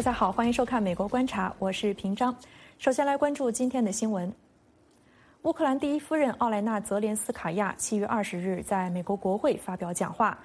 [0.00, 2.34] 大家好，欢迎收看《美国观察》，我是平章。
[2.78, 4.32] 首先来关注今天的新闻。
[5.42, 10.38] 乌克兰第一夫人奥莱娜·泽连斯卡娅七月二十日在美国国会发表讲话，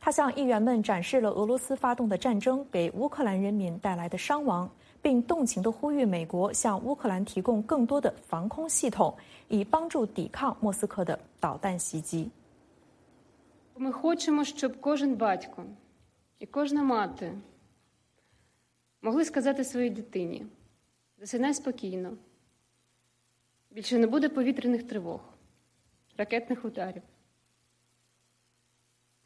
[0.00, 4.68] 她向议员们展示了俄罗斯发动的战争给乌克兰人民带来的伤亡，
[5.00, 9.14] 并动情地呼吁美国向乌克兰提供更多的防空系统，
[9.48, 12.30] 以帮助抵抗莫斯科的导弹袭击。
[13.78, 15.64] Ми хочемо, щоб кожен батько
[16.38, 17.32] і кожна мати
[19.01, 20.45] Могли сказати своїй дитині:
[21.17, 22.17] засинай спокійно,
[23.71, 25.21] більше не буде повітряних тривог,
[26.17, 27.01] ракетних ударів.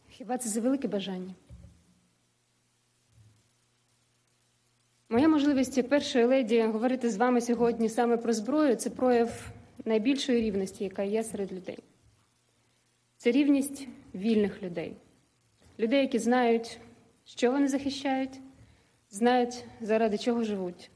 [0.09, 1.35] Хіба це за велике бажання?
[5.09, 9.51] Моя можливість як першої леді говорити з вами сьогодні саме про зброю це прояв
[9.85, 11.79] найбільшої рівності, яка є серед людей.
[13.17, 14.95] Це рівність вільних людей,
[15.79, 16.79] людей, які знають,
[17.25, 18.39] що вони захищають,
[19.14, 20.88] знають, заради чого живуть.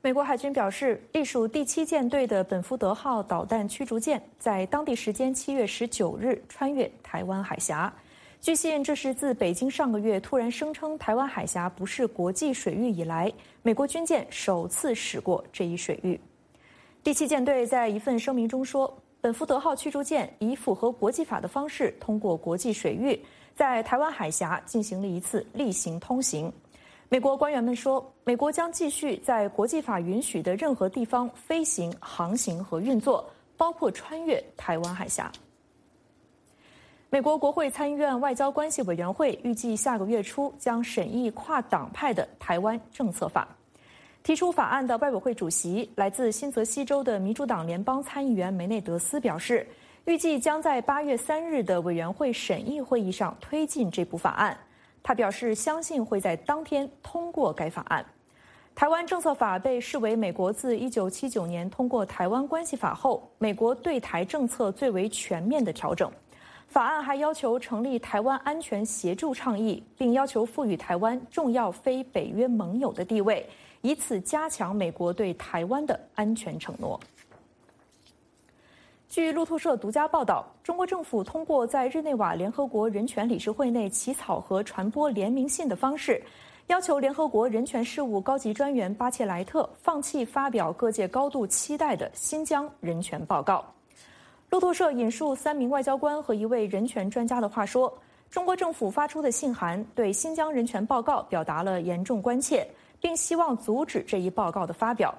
[0.00, 7.92] 美国海军表示，隶属第七舰队的本福德号导弹驱逐舰在当地时间七月十九日穿越台湾海峡。
[8.40, 16.20] 据悉，这是自北京上个月突然声称台湾海峡不是国际水域以来，美国军舰首次驶过这一水域。
[17.02, 18.92] 第七舰队在一份声明中说。
[19.22, 23.16] 本福德号驱逐舰以符合国际法的方式通过国际水域，
[23.57, 26.53] 在台湾海峡进行了一次例行通行。
[27.09, 35.31] 美国官员们说，美国将继续在国际法允许的任何地方飞行、航行和运作，包括穿越台湾海峡。
[37.09, 43.47] 美国国会参议院外交关系委员会预计下个月初将审议跨党派的台湾政策法。
[44.21, 49.65] 提出法案的外委会主席、来自新泽西州的民主党联邦参议员梅内德斯表示，
[50.07, 54.57] 预计将在八月三日的委员会审议会议上推进这部法案。
[55.03, 58.05] 他表示，相信会在当天通过该法案。
[58.73, 66.09] 台湾政策法被视为美国自一九七九年通过《台湾关系法》后，美国对台政策最为全面的调整。
[66.69, 73.45] 法案还要求成立台湾安全协助倡议，并要求赋予台湾重要非北约盟友的地位。
[73.81, 76.97] 以此加强美国对台湾的安全承诺。
[79.09, 86.21] 据路透社独家报道，中国政府通过在日内瓦联合国人权理事会内起草和传播联名信的方式，
[86.67, 93.63] 要求联合国人权事务高级专员巴切莱特放弃发表各界高度期待的新疆人权报告。
[94.49, 97.91] 路透社引述三名外交官和一位人权专家的话说
[98.29, 102.67] ：“中国政府发出的信函对新疆人权报告表达了严重关切。”
[102.99, 105.13] 并希望阻止这一报告的发表。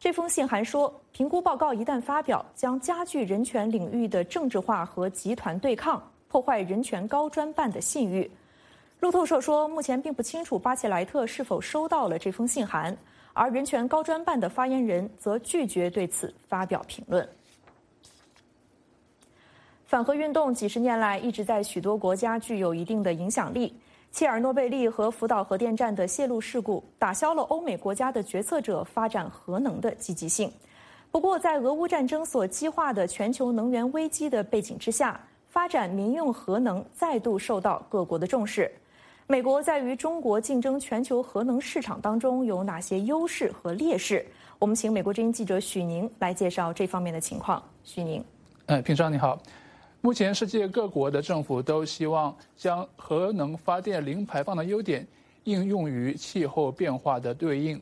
[0.00, 8.28] 这封信函说，评估报告一旦发表，将加剧人权领域的政治化和集团对抗，破坏人权高专办的信誉。
[9.00, 12.96] 路透社说，目前并不清楚巴切莱特是否收到了这封信函，
[13.34, 17.28] 而人权高专办的发言人则拒绝对此发表评论。
[19.84, 23.74] 反核运动几十年来一直在许多国家具有一定的影响力。
[24.12, 30.52] 切尔诺贝利和福岛核电站的泄漏事故打消了欧美国家的决策者发展核能的积极性。
[31.12, 38.70] 不过，在俄乌战争所激化的全球能源危机的背景之下，发展民用核能再度受到各国的重视。
[39.26, 44.26] 美国在与中国竞争全球核能市场当中有哪些优势和劣势？
[44.58, 47.62] 我们请美国之音记者许宁来介绍这方面的情况。
[47.84, 48.24] 许宁，
[48.66, 49.38] 哎，平常你好。
[50.02, 55.06] 目前，世界各国的政府都希望将核能发电零排放的优点
[55.44, 57.78] 应用于气候变化的对应，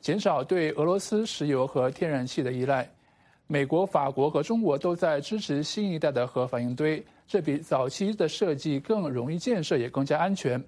[0.00, 2.90] 减少对俄罗斯石油和天然气的依赖。
[3.46, 10.60] 美国、法国和中国都在支持新一代的核反应堆，这比早期的设计更容易建设，也更加安全。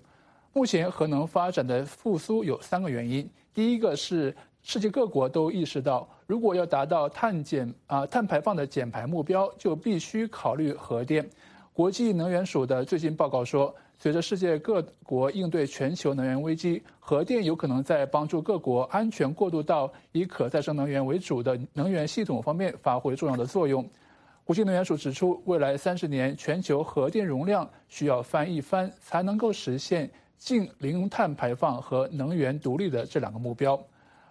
[0.52, 4.32] 目前，核能发展的复苏有三个原因：第一个是
[4.62, 6.09] 世界各国都意识到。
[6.26, 11.28] 如果要达到碳减啊碳排放的减排目标，就必须考虑核电。
[11.72, 23.86] 国际能源署的最新报告说，随着世界各国应对全球能源危机，核电有可能在帮助各国安全过渡到以可再生能源为主的能源系统方面发挥重要的作用。
[24.44, 33.78] 国际能源署指出，未来三十年全球核电容量需要翻一番，才能够实现净零碳排放和能源独立的这两个目标。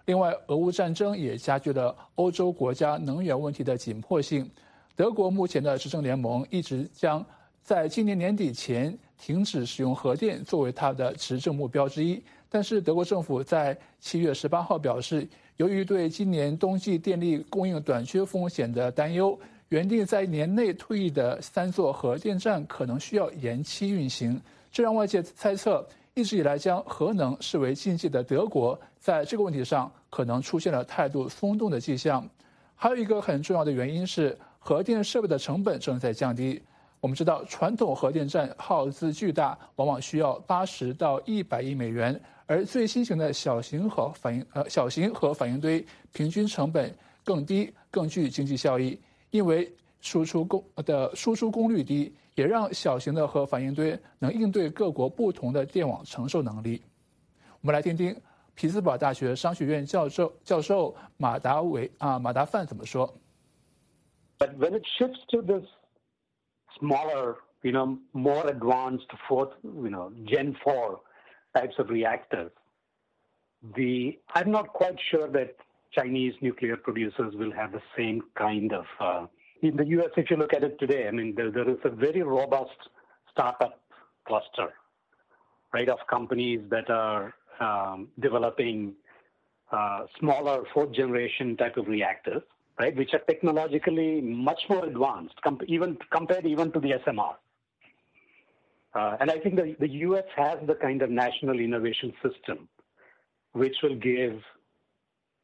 [0.04, 4.50] 另外，俄乌战争也加剧了欧洲国家能源问题的紧迫性。
[4.96, 7.24] 德国目前的执政联盟一直将
[7.62, 12.22] 在今年年底前停止使用核电作为它的执政目标之一。
[12.48, 15.26] 但是，德国政府在七月十八号表示，
[15.56, 19.38] 由于对今年冬季电力供应短缺风险的担忧，
[19.68, 24.38] 原定在年内退役的三座核电站可能需要延期运行。
[24.70, 25.86] 这让外界猜测。
[26.14, 32.28] 一直以来将核能视为禁忌的德国，在这个问题上可能出现了态度松动的迹象。
[32.74, 36.62] 还有一个很重要的原因是，核电设备的成本正在降低。
[37.00, 46.94] 我们知道，传统核电站耗资巨大，往往需要八十到一百亿美元，而最新型的小型核反应呃小型核反应堆平均成本
[47.24, 49.00] 更低，更具经济效益，
[49.30, 56.81] 因为输出功的输出功率低，也让小型的核反应堆能应对各国不同的电网承受能力。
[57.61, 58.15] 我们来听听
[58.53, 63.11] 匹兹堡大学商学院教授教授马达维啊马达范怎么说。
[64.39, 65.65] But when it shifts to this
[66.79, 70.99] smaller, you know, more advanced fourth, you know, Gen 4
[71.55, 72.51] types of reactors.
[73.75, 75.55] The I'm not quite sure that
[75.91, 78.85] Chinese nuclear producers will have the same kind of.
[78.99, 79.25] Uh,
[79.62, 81.90] in the U.S., if you look at it today, I mean, there, there is a
[81.90, 82.70] very robust
[83.30, 83.80] startup
[84.26, 84.74] cluster,
[85.72, 88.94] right, of companies that are um, developing
[89.70, 92.42] uh, smaller fourth generation type of reactors
[92.78, 95.34] right, which are technologically much more advanced,
[95.68, 97.34] even compared even to the SMR.
[98.94, 100.24] Uh, and I think the, the U.S.
[100.36, 102.68] has the kind of national innovation system
[103.52, 104.40] which will give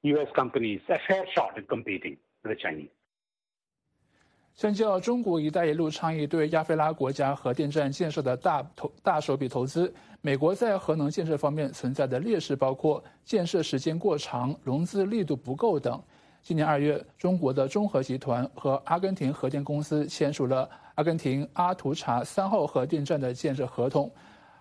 [0.03, 0.29] U.S.
[0.35, 2.89] companies a fair shot at competing with the Chinese.
[4.59, 16.03] 相较中国“一带一路”倡议对亚非拉国家核电站建设的大投大手笔投资，美国在核能建设方面存在的劣势包括建设时间过长、融资力度不够等。
[16.43, 24.11] 今年二月，中国的中核集团和阿根廷核电公司签署了阿根廷阿图查三号核电站的建设合同。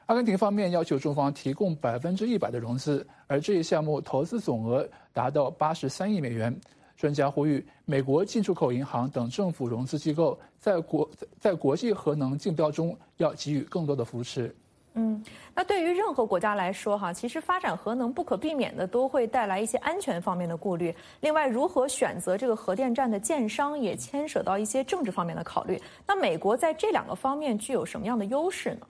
[0.05, 6.55] 阿根廷方面要求中方提供百分之一百的融资，而这一项目投资总额达到八十三亿美元。
[6.97, 11.07] 专家呼吁美国进出口银行等政府融资机构在国
[11.39, 14.53] 在国际核能竞标中要给予更多的扶持。
[14.99, 15.23] 嗯，
[15.53, 20.91] 那对于任何国家来说，哈，其实发展核能不可避免的都会带来一些安全方面的顾虑。
[21.21, 25.79] 另外，如何选择这个核电站的建商，也牵涉到一些政治方面的考虑。
[26.07, 28.87] 那美国在这两个方面具有什么样的优势呢？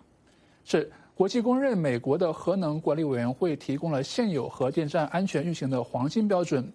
[0.64, 6.72] 是国际公认，美国的核能管理委员会提供了现有核电站安全运行的黄金标准。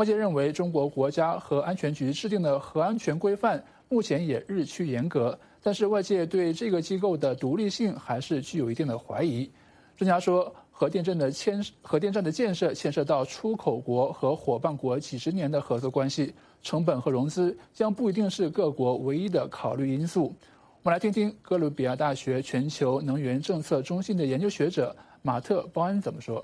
[0.00, 5.38] 外界认为，中国国家核安全局制定的核安全规范目前也日趋严格。
[5.62, 9.50] 但是外界对这个机构的独立性还是具有一定的怀疑。
[9.98, 16.32] 专家说，核电站的牵核电站的建设牵涉到出口国和伙伴国几十年的合作关系，
[16.62, 20.34] 成本和融资将不一定是各国唯一的考虑因素。
[20.82, 26.42] 我们来听听哥伦比亚大学全球能源政策中心的研究学者马特·鲍恩怎么说。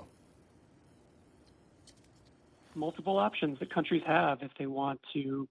[2.77, 5.47] Multiple options that countries have if they want to.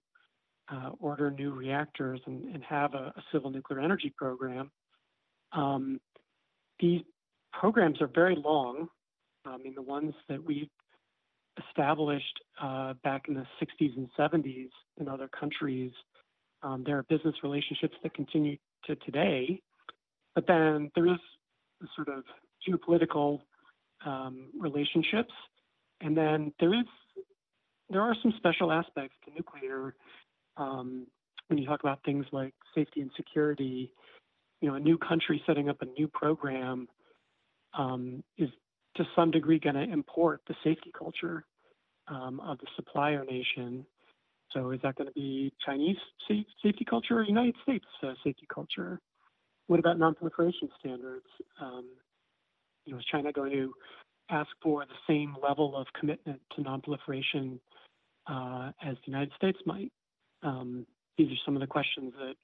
[0.69, 4.69] uh, order new reactors and, and have a, a, civil nuclear energy program.
[5.53, 5.99] Um,
[6.79, 7.01] these
[7.53, 8.87] programs are very long.
[9.45, 10.69] I mean, the ones that we
[11.69, 14.69] established uh, back in the 60s and 70s
[14.99, 15.91] in other countries,
[16.63, 19.61] um, there are business relationships that continue to today.
[20.35, 21.19] But then there is
[21.95, 22.23] sort of
[22.67, 23.39] geopolitical
[24.05, 25.33] um, relationships,
[26.01, 26.85] and then there is
[27.89, 29.95] there are some special aspects to nuclear
[30.57, 31.07] um,
[31.47, 33.91] when you talk about things like safety and security,
[34.61, 36.87] you know, a new country setting up a new program
[37.77, 38.49] um, is
[38.95, 41.45] to some degree going to import the safety culture
[42.07, 43.85] um, of the supplier nation.
[44.51, 48.99] So is that going to be Chinese safety culture or United States uh, safety culture?
[49.67, 51.25] What about nonproliferation standards?
[51.61, 51.85] Um,
[52.85, 53.73] you know, is China going to
[54.29, 57.59] ask for the same level of commitment to nonproliferation
[58.29, 59.91] uh, as the United States might?
[60.43, 60.85] Um,
[61.17, 62.35] these are some of the questions that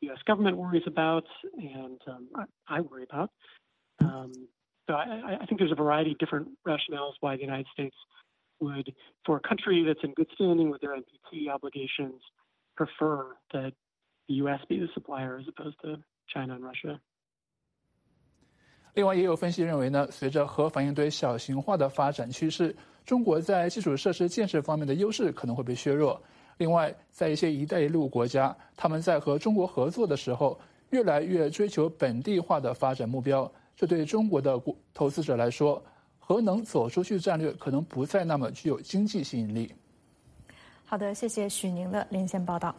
[0.00, 0.18] the U.S.
[0.26, 1.24] government worries about,
[1.58, 2.44] and um, I,
[2.76, 3.30] I, worry about.
[4.00, 4.32] Um,
[4.88, 7.94] so I, I, think there's a variety of different rationales why the United States
[8.60, 8.92] would,
[9.26, 12.20] for a country that's in good standing with their NPT obligations,
[12.76, 13.72] prefer that
[14.28, 14.60] the U.S.
[14.68, 15.96] be the supplier as opposed to
[16.32, 17.00] China and Russia.
[18.94, 22.74] 另外，也有分析认为呢，随着核反应堆小型化的发展趋势，
[23.06, 26.20] 中国在基础设施建设方面的优势可能会被削弱。
[26.58, 30.58] 另外，在一些“一带一路”国家，他们在和中国合作的时候，
[30.90, 33.50] 越来越追求本地化的发展目标。
[33.76, 34.60] 这对中国的
[34.92, 35.82] 投资者来说，
[36.18, 39.72] 核能走出去战略可能不再那么具有经济吸引力。
[40.84, 42.74] 好的，谢谢许宁的连线报道。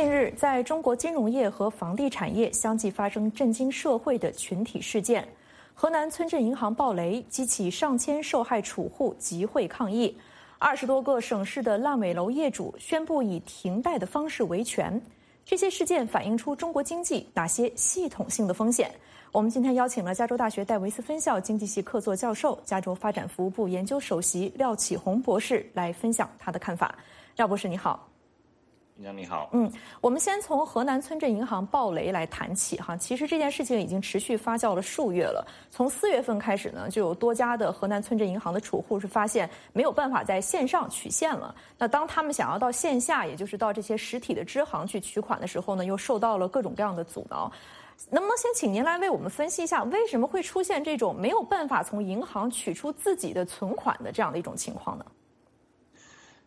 [0.00, 5.28] 近日，在中国金融业和房地产业相继发生震惊社会的群体事件。
[5.74, 10.16] 河南村镇银行暴雷，激起上千受害储户集会抗议。
[10.58, 14.98] 二十多个省市的烂尾楼业主宣布以停贷的方式维权。
[15.44, 18.90] 这些事件反映出中国经济哪些系统性的风险？
[19.32, 26.94] 我们今天邀请了加州大学戴维斯分校经济系客座教授、加州发展服务部研究首席廖启红博士来分享他的看法。
[27.36, 28.09] 廖博士，你好。
[29.00, 32.94] 你好，嗯，我们先从河南村镇银行暴雷来谈起哈。
[32.94, 35.46] 其实这件事情已经持续发酵了数月了。
[35.70, 41.54] 从四月份开始呢，就有多家的河南村镇银行的储户是发现没有办法在线上取现了。
[41.78, 47.50] 那当他们想要到线下，也就是到这些实体的支行去取款的时候呢，又受到了各种各样的阻挠。
[48.10, 55.04] 能不能先请您来为我们分析一下，为什么会出现这种没有办法从银行取出自己的存款的这样的一种情况呢？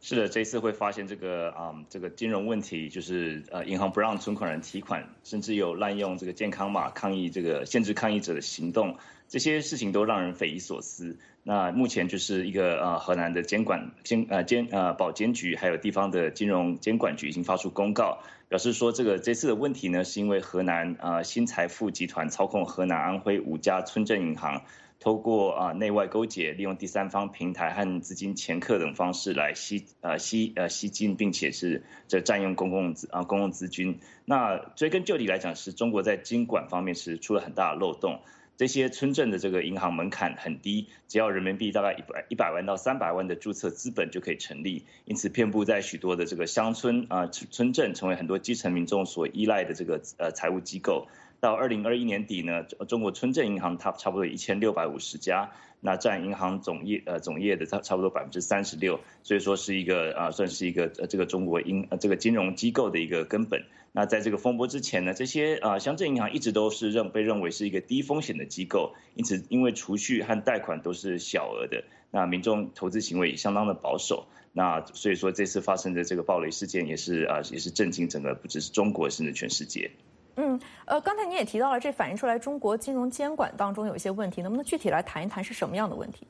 [0.05, 8.97] 是的，这次会发现这个啊，这个金融问题，就是呃，银行不让存款人提款，甚至有滥用这个健康码抗议这个限制抗议者的行动，
[9.29, 11.17] 这些事情都让人匪夷所思。
[11.41, 18.19] 那目前就是一个呃，河南的监管监呃监呃保监局，还有地方的金融监管局已经发出公告，
[18.49, 24.63] 表示说这个这次的问题呢，是因为河南啊新财富集团操控河南安徽五家村镇银行。
[25.03, 33.99] 透过啊内外勾结，利用第三方平台和资金掮客等方式来吸呃吸呃吸金，并且是这占用公共资啊公共资金。
[34.23, 38.21] 那追根究底来讲，是中国在监管方面是出了很大的漏洞。
[38.55, 44.85] 这些村镇的这个银行门槛很低，只要人民币大概一百一百万到三百万的注册资本就可以成立。
[45.03, 51.07] 因此，遍布在许多的这个乡村啊村镇，成为很多基层民众所依赖的这个呃财务机构。
[51.43, 63.61] 到二零二一年底呢，中国村镇银行它差不多一千六百五十家，那占银行总业呃总业的差差不多百分之三十六，所以说是一个啊算是一个呃这个中国银这个金融机构的一个根本。
[63.91, 79.91] 那在这个风波之前呢，这些啊乡镇银行一直都是认被认为是一个低风险的机构，因此因为储蓄和贷款都是小额的，那民众投资行为也相当的保守，那所以说这次发生的这个暴雷事件也是啊也是震惊整个不只是中国，甚至全世界。
[80.35, 86.27] 嗯，呃，刚才你也提到了，这反映出来中国金融监管当中有一些问题，能不能具体来谈一谈是什么样的问题？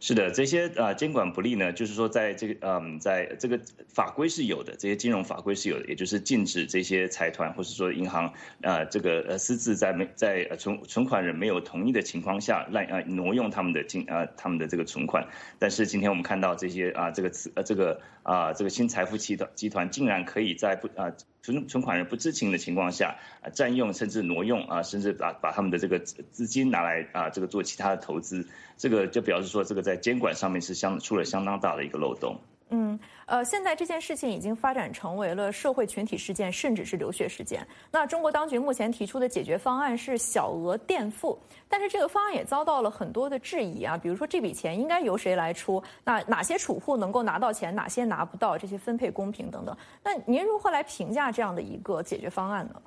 [0.00, 15.26] 是的，这些呃监管不力呢，就是说在这个嗯，在这个法规是有的，这些金融法规是有的，也就是禁止这些财团或者说银行呃这个呃私自在没在存存款人没有同意的情况下滥呃挪用他们的金呃他们的这个存款。
[15.58, 21.12] 但是今天我们看到这些啊这个呃这个啊这个新财富集团集团竟然可以在不啊
[21.42, 28.46] 存存款人不知情的情况下啊占用甚至挪用啊甚至把把他们的这个资金拿来啊这个做其他的投资。
[28.78, 32.38] 这个就表示说，这个在监管上面是相出了相当大的一个漏洞。
[32.70, 37.66] 嗯，呃，现在这件事情已经发展成为了社会群体事件，甚至是流血事件。
[37.90, 43.96] 那中国当局目前提出的解决方案是小额垫付，但是这个方案也遭到了很多的质疑啊。
[43.96, 45.82] 比如说，这笔钱应该由谁来出？
[46.04, 48.58] 那哪些储户能够拿到钱，哪些拿不到？
[48.58, 49.74] 这些分配公平等等。
[50.04, 52.80] 那您如何来评价这样的一个解决方案呢？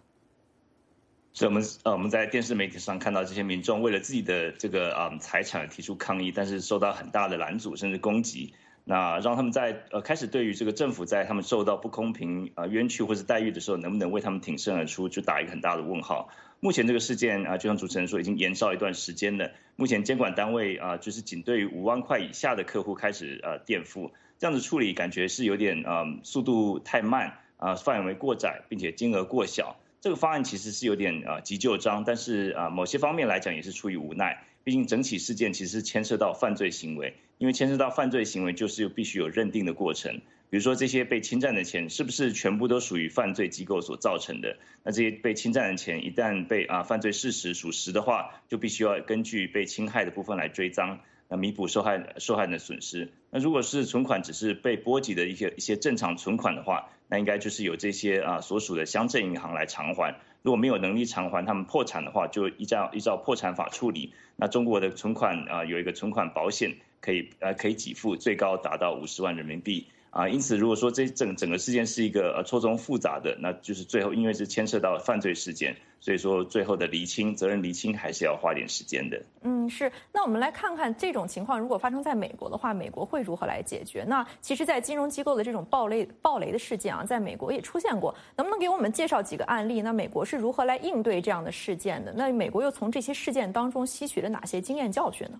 [1.34, 16.30] 所以，我们呃，我们在电视媒体上看到这些民众为了自己的这个啊财产提出抗议，但是受到很大的拦阻甚至攻击，那让他们在呃开始对于这个政府在他们受到不公平啊冤屈或者待遇的时候，能不能为他们挺身而出，就打一个很大的问号。
[16.60, 19.52] 目前这个事件啊，就像主持人说，已经延烧一段时间了。
[19.78, 29.78] 目前监管单位啊，就是仅对于五万块以下的客户开始呃垫付，这样子处理感觉是有点啊速度太慢啊，范围过窄，并且金额过小。
[30.02, 40.16] 这个方案其实是有点啊急就章，但是啊某些方面来讲也是出于无奈，毕竟整起事件其实是牵涉到犯罪行为，因为牵涉到犯罪行为就是必须有认定的过程，
[40.50, 51.00] 比如说这些被侵占的钱是不是全部都属于犯罪机构所造成的，那这些被侵占的钱一旦被啊犯罪事实属实的话，就必须要根据被侵害的部分来追赃。
[51.30, 53.10] 那弥补受害受害人的损失。
[53.30, 60.16] 那如果是存款只是被波及的一些一些正常存款的话，那应该就是有这些啊所属的乡镇银行来偿还。
[60.44, 64.14] 如果没有能力偿还，他们破产的话，就依照依照破产法处理。
[64.38, 69.88] 那中国的存款啊有一个存款保险，可以呃可以给付最高达到五十万人民币。
[70.12, 79.22] 啊，因此如果说这整整个事件是一个呃错综复杂的，那就是最后因为是牵涉到犯罪事件，所以说最后的厘清责任厘清还是要花点时间的。
[79.44, 79.90] 嗯，是。
[80.12, 84.04] 那我们来看看这种情况如果发生在美国的话，美国会如何来解决？
[84.06, 88.14] 那其实，在金融机构的这种暴雷暴雷的事件啊，在美国也出现过。
[88.36, 89.82] 能不能给我们介绍几个案例？
[89.82, 92.12] 那美国是如何来应对这样的事件的？
[92.12, 95.40] 那美国又从这些事件当中吸取了哪些经验教训呢？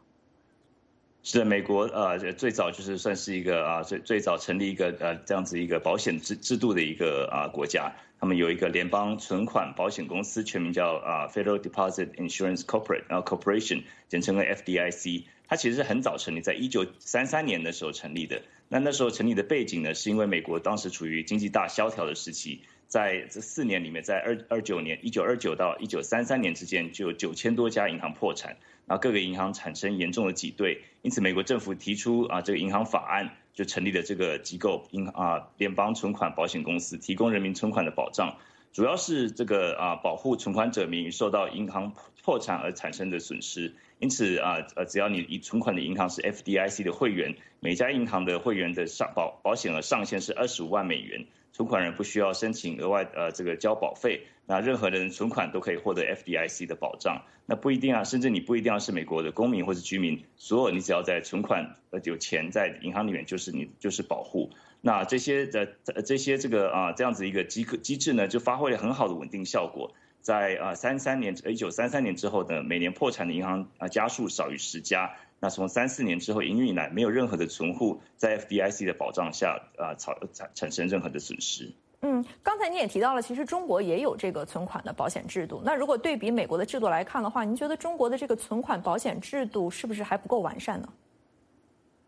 [1.24, 18.42] 是的，美国呃最早就是算是一个啊最最早成立一个呃这样子一个保险制制度的一个啊国家，他们有一个联邦存款保险公司，全名叫啊 Federal Deposit Insurance Corporate，然后 Corporation 简称为 FDIC，它其实是很早成立，在一九三三年的时候成立的。
[18.68, 22.62] 那那时候成立的背景呢，是因为美国当时处于经济大萧条的时期，
[22.92, 28.58] 在这四年里面，在二二九年一九二九到一九三三年之间，就有九千多家银行破产。
[28.86, 38.36] 然后各个银行产生严重的挤兑，因此美国政府提出啊这个银行法案，就成立了这个机构银啊联邦存款保险公司，提供人民存款的保障，
[38.74, 43.74] 主要是这个啊保护存款者免于受到银行破产而产生的损失。
[44.00, 51.26] 因此啊呃只要你以存款的银行是 FDIC 的会员，每家银行的会员的上保保险额上限是二十五万美元。
[51.54, 57.24] 存款人不需要申请额外呃这个交保费，那任何人存款都可以获得 FDIC 的保障。
[57.46, 64.52] 那不一定啊，甚至你不一定要是美国的公民或者居民，所有你只要在存款呃有钱在银行里面，就是你就是保护。
[64.80, 65.66] 那这些的
[66.06, 69.94] 这些这个啊这样子一个机机制呢，就发挥了很好的稳定效果。
[70.22, 75.12] 在啊三三年一九三三年之后呢，每年破产的银行啊家数少于十家。
[75.44, 81.74] 那从三四年之后营运以来，没有任何的存户在 FDIC 的保障下啊产产产生任何的损失。
[82.04, 85.60] 嗯，刚才你也提到了，其实中国也有这个存款的保险制度。
[85.66, 90.90] 那如果对比美国的制度来看的话，您觉得中国的这个存款保险制度是不是还不够完善呢？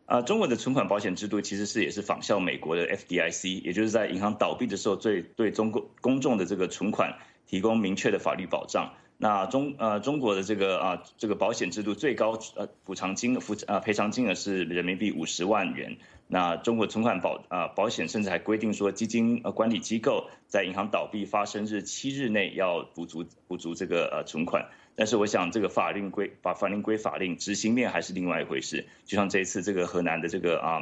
[0.06, 8.94] 啊，中国的存款保险制度其实是也是仿效美国的 FDIC，也就是在银行倒闭的时候，最对中国公众的这个存款提供明确的法律保障。
[9.24, 15.96] 那中呃中国的这个啊这个保险制度最高呃补偿金付呃赔偿金额是人民币五十万元。
[16.28, 24.68] 那中国存款保啊保险甚至还规定说，基金呃管理机构在银行倒闭发生日七日内要补足补足这个呃存款。
[24.96, 28.86] 但是我想这个法令规把法令归法令，执行面还是另外一回事。
[29.06, 30.82] 就像这一次这个河南的这个啊。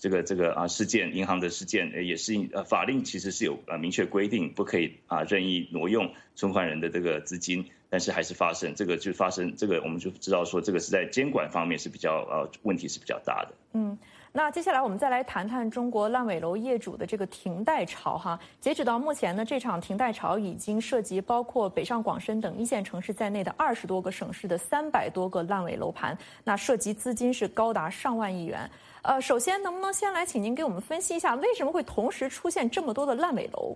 [0.00, 13.54] 这个这个啊事件，银行的事件也是呃法令其实是有呃明确规定，不可以啊任意挪用存款人的这个资金，但是还是发生，这个就发生，这个我们就知道说这个是在监管方面是比较呃问题是比较大的。
[13.72, 13.98] 嗯。
[14.30, 18.38] 那接下来我们再来谈谈中国烂尾楼业主的这个停贷潮哈。
[18.60, 28.70] 截止到目前呢，这场停贷潮已经涉及包括北上广深等一线城市在内的二十多个省市的三百多个烂尾楼盘，那涉及资金是高达上万亿元。
[29.00, 33.74] 呃，首先能不能先来请您给我们分析一下，为什么会同时出现这么多的烂尾楼？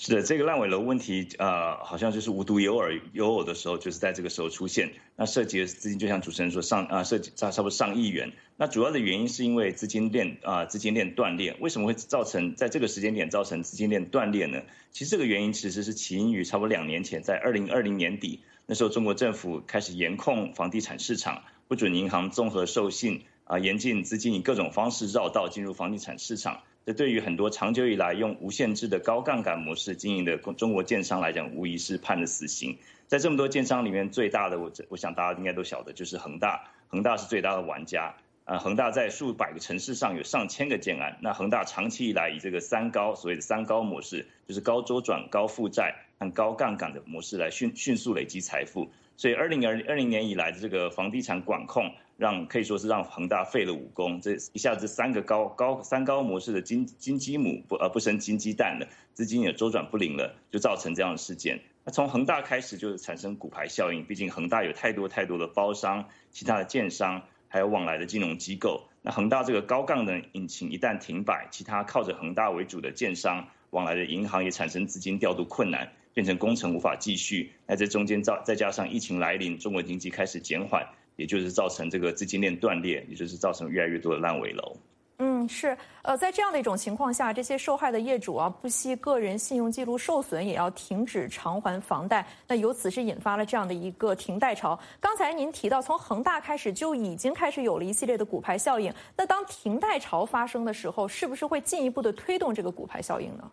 [0.00, 4.92] 是的，这个烂尾楼问题，呃，好像就是无独有偶，有偶的时候就是在这个时候出现。
[5.16, 8.32] 那涉及的资金，就像主持人说，上啊涉及差差不多上亿元。
[8.56, 11.56] 那主要的原因是因为资金链啊资金链断裂。
[11.58, 14.62] 为什么会造成在这个时间点造成资金链断裂呢？
[14.92, 26.60] 其实这个原因其实是起因于差不多两年前，在二零二零年底，那时候中国政府开始严控房地产市场，不准银行综合授信啊，严禁资金以各种方式绕道进入房地产市场。
[26.84, 32.78] 这对于很多长久以来用无限制的高杠杆模式经营的中国建商来讲，无疑是判了死刑。
[33.06, 36.70] 在这么多建商里面，最大的我我想大家应该都晓得，就是恒大。
[36.88, 38.14] 恒大是最大的玩家。
[38.44, 41.18] 呃，恒大在数百个城市上有上千个建案。
[41.20, 48.90] 那恒大长期以来以这个三高，所谓的三高模式，就是高周转、高负债和高杠杆的模式来迅迅速累积财富。
[49.18, 51.90] 所以二零二二零年以来的这个房地产管控。
[52.18, 61.60] 让可以说是让恒大废了武功，这一下子三个高高三高模式的金金鸡母不呃不生金鸡蛋了，资金也周转不灵了，就造成这样的事件。
[61.84, 68.88] 那从恒大开始就是产生股牌效应，毕竟恒大有太多太多的包商、其他的建商，还有往来的金融机构。
[69.00, 77.52] 那恒大这个高杠的引擎一旦停摆，其他靠着恒大为主的建商往来的银行也产生资金调度困难，变成工程无法继续。
[77.64, 80.84] 那这中间造再加上疫情来临，中国经济开始减缓。
[81.18, 84.76] 也就是造成这个资金链断裂，也就是造成越来越多的烂尾楼。
[85.20, 92.24] 嗯，是，呃，在这样的一种情况下，这些受害的业主啊，不惜个人信用记录受损，也要停止偿还房贷。
[92.46, 94.78] 那由此是引发了这样的一个停贷潮。
[95.00, 98.94] 刚才您提到，从恒大开始就已经开始有了一系列的股牌效应。
[99.16, 103.50] 那当停贷潮发生的时候，是不是会进一步的推动这个股牌效应呢？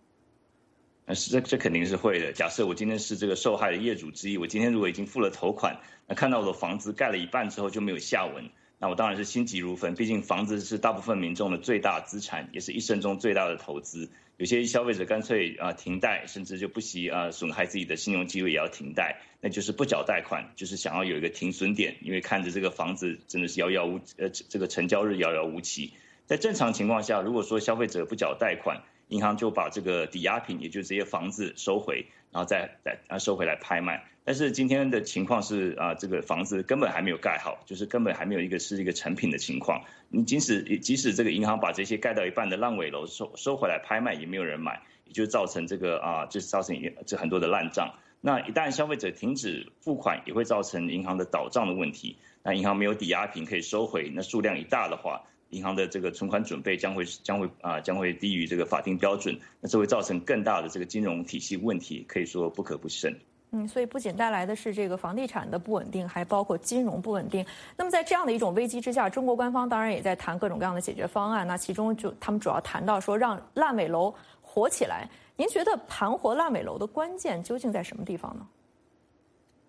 [1.07, 2.33] 那，是这这肯定是会的。
[2.33, 9.93] 假设我今天是这个受害的业主之一，我今天如果已经付了头款，那看到我的房子盖了一半之后就没有下文，那我当然是心急如焚。
[9.93, 14.09] 毕竟房子是大部分民众的最大资产，也是一生中最大的投资。
[14.37, 25.93] 有些消费者干脆啊停贷，甚至就不惜啊损害自己的信用记录也要停贷，那就是不缴贷款，就是想要有一个停损点，因为看着这个房子真的是遥遥无呃这个成交日遥遥无期。
[26.25, 34.05] 在正常情况下，如果说消费者不缴贷款，银行就把这个抵押品，也就是这些房子收回，然后再再啊收回来拍卖。
[34.23, 39.83] 但是今天的情况是啊，这个房子根本还没有盖好，就是根本还没有一个是一个成品的情况。
[40.09, 47.93] 你即使即使这个银行把这些盖到一半的烂尾楼收收回来拍卖，也没有人买，也就造成这个啊，就是造成这很多的烂账。
[48.21, 52.17] 那一旦消费者停止付款，也会造成银行的倒账的问题。
[52.41, 63.15] 那银行没有抵押品可以收回，那数量一大的话，银行的这个存款准备将会将会啊将会低于这个法定标准，那这会造成更大的这个金融体系问题，可以说不可不慎。
[63.51, 67.45] 嗯，所以不仅带来的是这个房地产的不稳定，还包括金融不稳定。
[67.77, 71.47] 那么在这样的一种危机之下，中国官方当然也在谈各种各样的解决方案。
[71.47, 75.07] 那其中就他们主要谈到说让烂尾楼活起来。
[75.37, 78.45] 您觉得盘活烂尾楼的关键究竟在什么地方呢？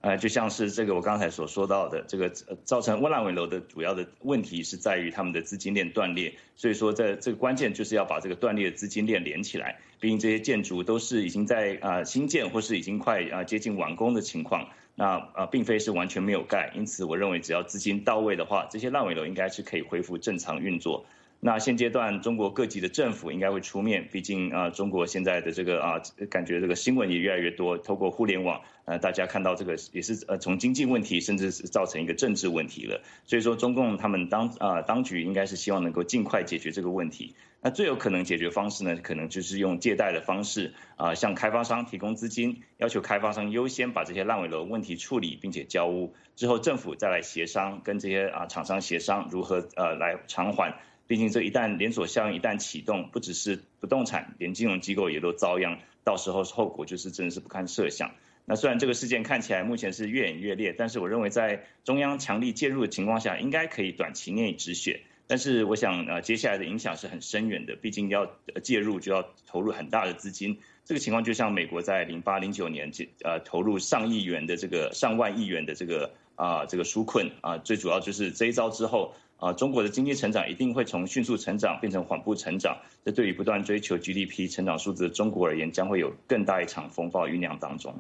[0.07, 2.29] 呃，就像是这个我刚才所说到的，这个
[2.63, 6.33] 造成烂尾楼的主要的问题是在于他们的资金链断裂。
[6.55, 9.81] 所以说，在这个关键就是要把这个断裂的资金链连起来。
[9.99, 16.71] 毕竟这些建筑都是已经在啊新建或是已经快啊接近完工的情况，那啊并非是完全没有盖。
[16.77, 21.05] 因此，我认为只要资金到位的话，这些烂尾楼应该是可以恢复正常运作。
[21.39, 33.03] 那现阶段，中国各级的政府应该会出面，毕竟啊，中国现在的这个啊，感觉这个新闻也越来越多，透过互联网，呃，大家看到这个也是呃，从经济问题，甚至是造成一个政治问题了。
[33.27, 37.35] 所以说，中共他们当啊当局应该是希望能够尽快解决这个问题。
[37.61, 50.75] 那最有可能解决方式呢，可能就是用借贷的方式啊，向开发商提供资金，要求开发商优先把这些烂尾楼问题处理，并且交屋之后，政府再来协商，跟这些啊厂商协商如何呃来偿还。
[51.07, 55.79] 毕竟这一旦连锁效应一旦启动，不只是不动产，连金融机构也都遭殃。
[56.03, 58.11] 到时候后果就是真的是不堪设想。
[58.45, 65.01] 那虽然这个事件看起来目前是越演越烈，但是我认为在中央强力介入的情况下，应该可以短期内止血。
[65.29, 68.29] 但是我想呃接下来的影响是很深远的，毕竟要
[68.63, 70.59] 介入就要投入很大的资金。
[70.85, 72.91] 这个情况就像美国在零八零九年
[73.25, 79.15] 呃投入上亿元的这个上万亿元的这个啊这个纾困啊，最主要就是这一招之后。
[79.39, 87.95] 啊，中国的经济成长一定会从迅速成长变成缓步成长，这对于不断追求 GDP 成长数字的中国而言，将会有更大一场风暴酝酿当中。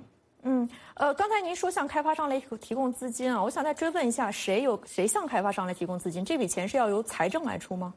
[0.44, 6.24] 嗯，呃，刚才您说向开发商来提供资金啊，我想再追问一下，谁有谁向开发商来提供资金？
[6.24, 7.92] 这笔钱是要由财政来出吗？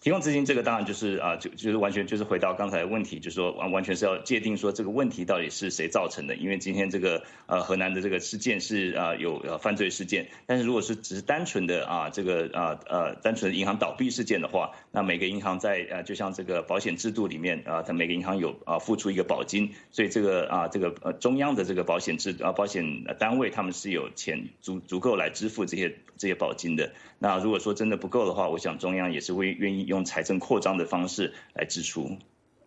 [0.00, 6.34] 提供资金这个当然就是啊，就就是完全就是回到刚才的问题，就是说完完全是要界定说这个问题到底是谁造成的。
[6.36, 26.90] 因为今天这个呃河南的这个事件是啊有呃犯罪事件，但是如果是只是单纯的啊这个啊呃单纯的银行倒闭事件的话，那每个银行在呃就像这个保险制度里面啊，它每个银行有啊付出一个保金，所以这个啊这个呃中央的这个保险制啊保险单位他们是有钱足足够来支付这些这些保金的。
[27.18, 29.89] 那如果说真的不够的话，我想中央也是会愿意。
[29.90, 32.08] 用财政扩张的方式来支出。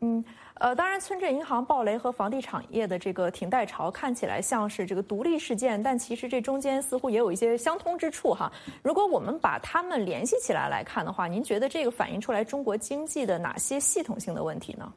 [0.02, 0.22] 嗯，
[0.56, 8.52] 呃，当然，村镇银行暴雷和房地产业的这个停贷潮看起来像是这个独立事件，但其实这中间似乎也有一些相通之处哈。
[8.84, 14.94] 如果我们把它们联系起来来看的话，您觉得这个反映出来中国经济的哪些系统性的问题呢？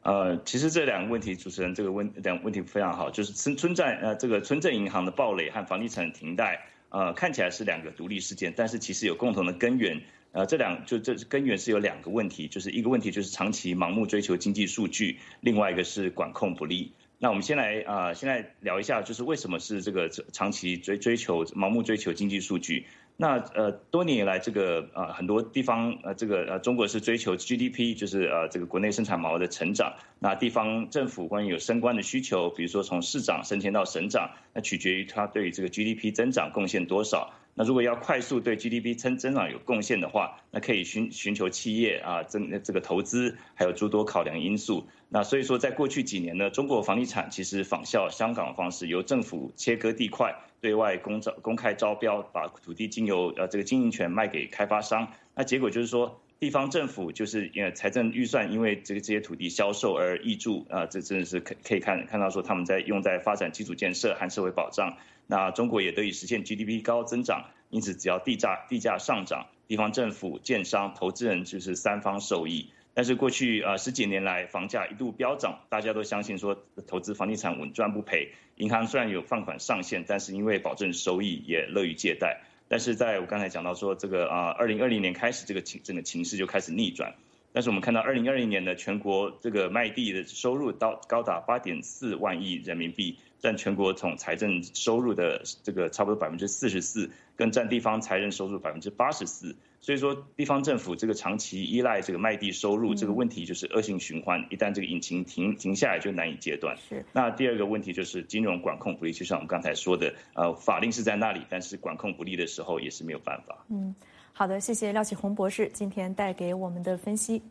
[0.00, 10.00] 呃，其实这两个问题，主持人这个问两个问题非常好，就是村村寨呃这个村镇银行的暴雷和房地产停贷，呃，看起来是两个独立事件，但是其实有共同的根源。
[10.34, 16.92] 呃，这两就这根源是有两个问题，就是一个问题就是长期盲目追求经济数据，另外一个是管控不力。
[17.20, 22.84] 那我们先来啊，先来聊一下，就是为什么是这个长期追追求盲目追求经济数据。
[23.16, 29.94] 那呃，多年以来，这个呃很多地方呃，这个呃中国是追求 GDP，就是呃这个国内生产毛的成长。
[30.18, 37.32] 那地方政府关于有升官的需求，比如说从市长升迁到省长，那取决于他对于这个 GDP 增长贡献多少。
[37.56, 44.86] 那如果要快速对 GDP 增增长有贡献的话，那可以寻寻求企业啊增这个投资，还有诸多考量因素。
[45.08, 55.06] 那所以说，在过去几年呢，中国房地产其实仿效香港方式，由政府切割地块，对外公招公开招标，把土地经由呃这个经营权卖给开发商。
[55.36, 64.96] 那结果就是说，地方政府就是因为财政预算因为这个这些土地销售而挹注啊，这真的是可可以看看到说他们在用在发展基础建设和社会保障。
[65.26, 72.70] 那中国也得以实现 GDP 高增长，因此只要地价地价上涨，地方政府、建商、投资人就是三方受益。
[72.96, 76.56] 但是过去呃十几年来，房价一度飙涨，大家都相信说
[76.86, 78.32] 投资房地产稳赚不赔。
[78.56, 82.42] 银行虽然有放款上限，但是因为保证收益，也乐于借贷。
[82.68, 87.14] 但是在我刚才讲到说这个啊，二零二零年开始，这个情整个情势就开始逆转。
[87.52, 93.18] 但是我们看到二零二零年的全国这个卖地的收入到高达八点四万亿人民币。
[93.44, 99.54] 占全国总财政收入的这个差不多百分之四十四，跟占地方财政收入百分之八十四。
[99.82, 104.40] 所以说，地方政府这个长期依赖这个卖地收入，这个问题就是恶性循环。
[104.48, 106.74] 一旦这个引擎停停下来，就难以戒断。
[106.88, 107.04] 是。
[107.12, 113.62] 那第二个问题就是金融管控不力，就像我们刚才说的，呃，法令是在那里，但是管控不力的时候也是没有办法。
[113.68, 113.94] 嗯，
[114.32, 117.42] 好的，谢谢廖启宏博士今天带给我们的分析。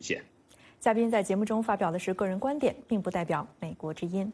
[0.00, 0.22] 谢谢。
[0.80, 4.32] 嘉宾在节目中发表的是个人观点，并不代表美国之音。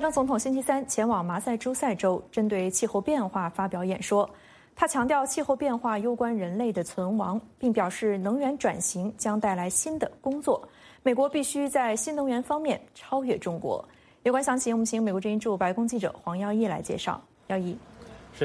[0.00, 4.26] 拜登总统星期三前往马赛诸塞州，针对气候变化发表演说。
[4.74, 10.66] 他强调气候变化攸关人类的存亡，并表示能源转型将带来新的工作。
[11.02, 13.86] 美国必须在新能源方面超越中国。
[14.22, 17.20] 有关详情，我们请美国之音驻白宫记者黄耀毅来介绍。
[17.48, 17.76] 耀毅。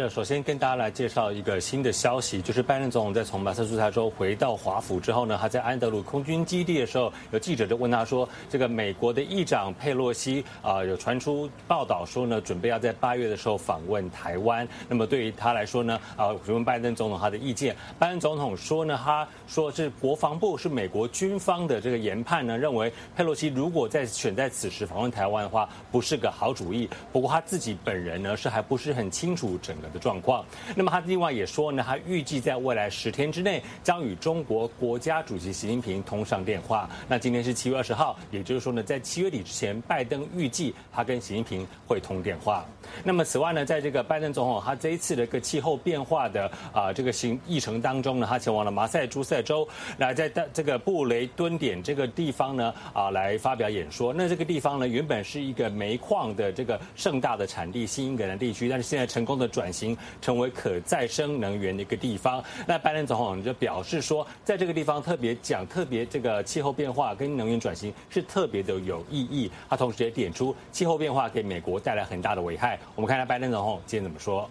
[0.02, 14.68] 是，首先跟大家来介绍一个新的消息，就是拜登总统在从马萨诸塞州回到华府之后呢，他在安德鲁空军基地的时候，有记者就问他说：“这个美国的议长佩洛西啊，有传出报道说呢，准备要在八月的时候访问台湾。
[14.90, 17.74] 那么对于他来说呢，啊，询问拜登总统他的意见。
[17.98, 26.90] 拜登总统说呢，他说是国防部是美国军方的这个研判呢，认为佩洛西如果在选在此时访问台湾的话，不是个好主意。
[27.14, 29.74] 不过他自己本人呢，是还不是很清楚整。
[29.94, 30.46] 的状况，
[30.76, 36.90] 那么他另外也说呢，他预计在未来十天之内将与中国国家主席习近平通上电话。
[37.08, 42.66] 那今天是七月二十号，也就是说呢，在七月底之前，拜登预计他跟习近平会通电话。
[43.04, 49.68] 那么此外呢，在这个拜登总统他这一次的一个气候变化的啊这个行议程当中呢，他前往了马赛诸塞州，
[49.98, 54.14] 来在这个布雷敦点这个地方呢啊来发表演说。
[54.14, 59.65] 那这个地方呢，原本是一个煤矿的这个盛大的产地新英格兰地区，但是现在成功的转。
[59.66, 69.50] 转型成为可再生能源的一个地方，那拜登总统就表示说，在这个地方特别讲特别这个气候变化跟能源转型是特别的有意义。
[69.68, 72.80] 他同时也点出气候变化给美国带来很大的危害。
[72.94, 74.48] 我们看看拜登总统今天怎么说。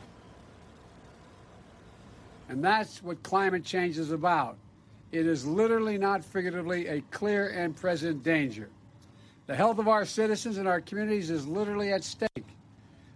[2.48, 4.56] And that's what climate change is about.
[5.12, 8.68] It is literally, not figuratively, a clear and present danger.
[9.46, 12.44] The health of our citizens and our communities is literally at stake.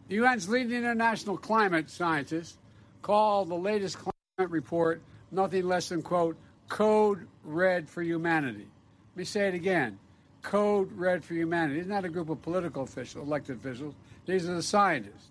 [0.08, 2.56] The UN's leading international climate scientists
[3.02, 8.66] call the latest climate report nothing less than, quote, code red for humanity.
[9.12, 9.98] Let me say it again
[10.40, 11.80] code red for humanity.
[11.80, 13.94] It's not a group of political officials, elected officials,
[14.24, 15.28] these are the scientists.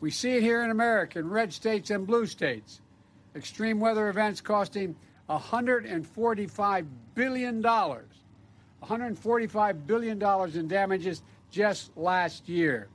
[0.00, 2.80] We see it here in America, in red states and blue states.
[3.36, 4.96] Extreme weather events costing
[5.28, 7.62] $145 billion.
[7.62, 10.22] $145 billion
[10.58, 12.88] in damages just last year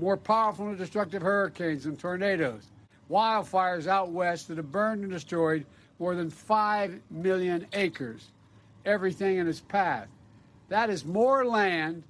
[0.00, 2.66] more powerful and destructive hurricanes and tornadoes,
[3.10, 5.66] wildfires out west that have burned and destroyed
[5.98, 8.30] more than 5 million acres,
[8.86, 10.08] everything in its path.
[10.68, 12.02] That is more land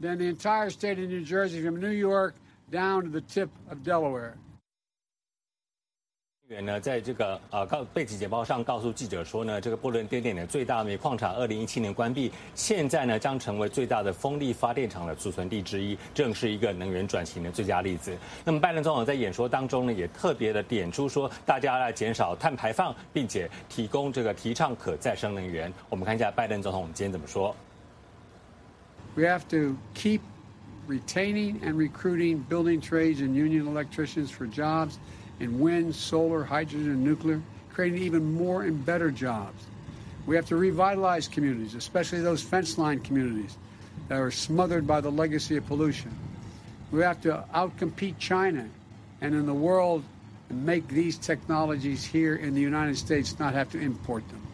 [0.00, 2.34] than the entire state of New Jersey from New York
[2.70, 4.36] down to the tip of Delaware.
[6.48, 18.16] 员呢，在这个呃告背景简报上告诉记者说呢，这个波伦丁点的最大煤矿厂二零一七年关闭，现在呢将成为最大的风力发电厂的储存地之一，正是一个能源转型的最佳例子。
[18.44, 25.72] 那么拜登总统在演说当中呢，也特别的点出说，大家来减少碳排放，并且提供这个提倡可再生能源。
[25.88, 27.56] 我们看一下拜登总统今天怎么说。
[29.16, 30.20] We have to keep
[30.86, 34.94] retaining and recruiting building trades and union electricians for jobs.
[35.40, 37.40] In wind, solar, hydrogen, and nuclear,
[37.72, 39.64] creating even more and better jobs.
[40.26, 43.56] We have to revitalize communities, especially those fence line communities
[44.08, 46.10] that are smothered by the legacy of pollution.
[46.90, 48.68] We have to outcompete China
[49.20, 50.04] and in the world
[50.48, 54.45] and make these technologies here in the United States not have to import them.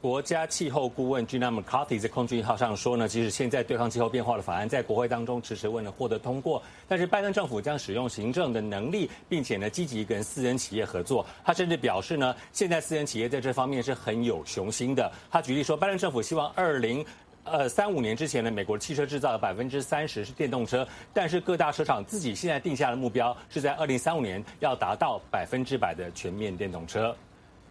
[0.00, 11.26] 国家气候顾问 Gina McCarthy 在空军一号上说呢，即使现在对抗气候变化的法案在国会当中迟迟未能获得通过，但是拜登政府将使用行政的能力，并且呢积极跟私人企业合作。
[11.44, 15.10] 他甚至表示呢，现在私人企业在这方面是很有雄心的。
[15.28, 17.04] 他举例说，拜登政府希望二零
[17.42, 27.12] 呃三五年之前呢，美国汽车制造的百分之三十是电动车，但是各大车厂自己现在定下的目标是在二零三五年要达到百分之百的全面电动车。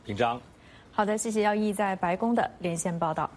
[0.03, 0.41] 平章。
[0.97, 3.29] 好的，谢谢耀义在白宫的连线报道。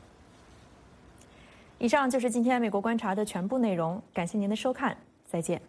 [1.77, 4.97] 以上就是今天美国观察的全部内容，感谢您的收看，
[5.27, 5.61] 再见。